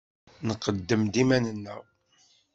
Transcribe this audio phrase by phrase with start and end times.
[0.47, 1.81] Nqeddem-d iman-nneɣ.